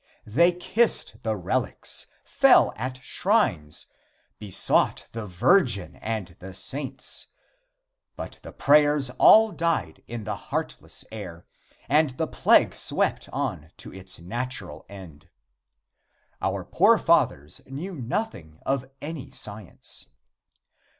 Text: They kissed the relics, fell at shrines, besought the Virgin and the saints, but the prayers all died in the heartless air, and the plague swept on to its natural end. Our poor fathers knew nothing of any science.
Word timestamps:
They 0.25 0.51
kissed 0.53 1.21
the 1.21 1.35
relics, 1.35 2.07
fell 2.23 2.73
at 2.75 2.97
shrines, 3.03 3.85
besought 4.39 5.05
the 5.11 5.27
Virgin 5.27 5.97
and 5.97 6.29
the 6.39 6.55
saints, 6.55 7.27
but 8.15 8.39
the 8.41 8.51
prayers 8.51 9.11
all 9.19 9.51
died 9.51 10.01
in 10.07 10.23
the 10.23 10.35
heartless 10.49 11.05
air, 11.11 11.45
and 11.87 12.17
the 12.17 12.25
plague 12.25 12.73
swept 12.73 13.29
on 13.29 13.69
to 13.77 13.93
its 13.93 14.19
natural 14.19 14.87
end. 14.89 15.29
Our 16.41 16.63
poor 16.65 16.97
fathers 16.97 17.61
knew 17.67 17.93
nothing 17.93 18.59
of 18.65 18.89
any 19.03 19.29
science. 19.29 20.07